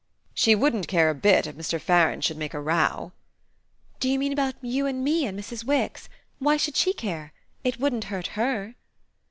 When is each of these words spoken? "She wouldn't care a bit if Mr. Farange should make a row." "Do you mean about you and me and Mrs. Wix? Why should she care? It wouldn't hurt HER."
"She 0.33 0.55
wouldn't 0.55 0.87
care 0.87 1.11
a 1.11 1.13
bit 1.13 1.45
if 1.45 1.55
Mr. 1.55 1.79
Farange 1.79 2.23
should 2.23 2.37
make 2.37 2.55
a 2.55 2.59
row." 2.59 3.11
"Do 3.99 4.09
you 4.09 4.17
mean 4.17 4.33
about 4.33 4.55
you 4.59 4.87
and 4.87 5.03
me 5.03 5.27
and 5.27 5.39
Mrs. 5.39 5.63
Wix? 5.63 6.09
Why 6.39 6.57
should 6.57 6.75
she 6.75 6.91
care? 6.91 7.33
It 7.63 7.79
wouldn't 7.79 8.05
hurt 8.05 8.29
HER." 8.33 8.73